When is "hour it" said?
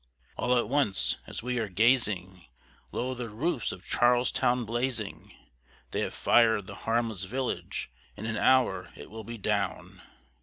8.35-9.11